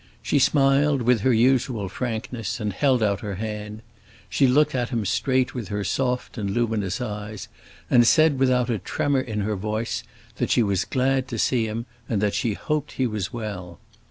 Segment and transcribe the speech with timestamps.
[0.23, 3.83] She smiled with her usual frankness, and held out her hand;
[4.31, 7.47] she looked at him straight with her soft and luminous eyes,
[7.87, 10.01] and said, without a tremor in her voice,
[10.37, 13.77] that she was glad to see him and that she hoped he was well.